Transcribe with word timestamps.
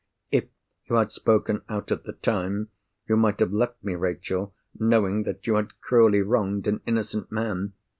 "If 0.31 0.45
you 0.85 0.95
had 0.95 1.11
spoken 1.11 1.61
out 1.69 1.91
at 1.91 2.05
the 2.05 2.13
time, 2.13 2.69
you 3.07 3.15
might 3.15 3.39
have 3.39 3.53
left 3.53 3.83
me, 3.83 3.93
Rachel, 3.93 4.51
knowing 4.79 5.25
that 5.25 5.45
you 5.45 5.57
had 5.57 5.79
cruelly 5.79 6.21
wronged 6.23 6.65
an 6.65 6.81
innocent 6.87 7.31
man." 7.31 7.73